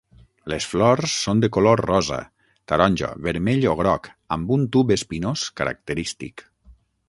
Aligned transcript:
Les 0.51 0.65
flors 0.69 1.11
són 1.25 1.43
de 1.43 1.49
color 1.57 1.83
rosa, 1.87 2.17
taronja, 2.73 3.11
vermell 3.27 3.69
o 3.75 3.77
groc 3.83 4.11
amb 4.37 4.57
un 4.59 4.67
tub 4.77 4.95
espinós 4.99 5.49
característic. 5.63 6.49